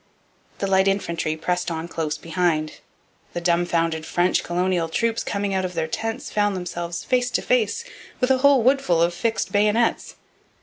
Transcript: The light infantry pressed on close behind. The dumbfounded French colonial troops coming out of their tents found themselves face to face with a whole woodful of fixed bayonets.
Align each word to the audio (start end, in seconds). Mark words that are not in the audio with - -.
The 0.57 0.65
light 0.65 0.87
infantry 0.87 1.35
pressed 1.37 1.69
on 1.69 1.87
close 1.87 2.17
behind. 2.17 2.79
The 3.33 3.39
dumbfounded 3.39 4.03
French 4.03 4.43
colonial 4.43 4.89
troops 4.89 5.23
coming 5.23 5.53
out 5.53 5.63
of 5.63 5.75
their 5.75 5.85
tents 5.85 6.31
found 6.31 6.55
themselves 6.55 7.03
face 7.03 7.29
to 7.29 7.41
face 7.43 7.83
with 8.19 8.31
a 8.31 8.39
whole 8.39 8.63
woodful 8.63 8.99
of 8.99 9.13
fixed 9.13 9.51
bayonets. 9.51 10.15